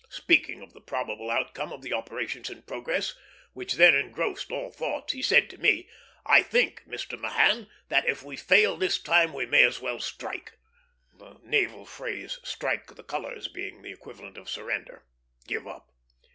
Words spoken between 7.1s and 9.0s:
Mahan, that if we fail this